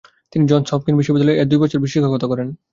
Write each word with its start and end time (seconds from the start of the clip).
তিনি 0.33 0.43
Johns 0.47 0.69
Hopkins 0.71 0.97
বিশ্ববিদ্যালয় 0.99 1.37
এ 1.37 1.49
দুই 1.49 1.59
বছর 1.61 1.79
শিক্ষকতা 1.85 2.27
করেন। 2.31 2.47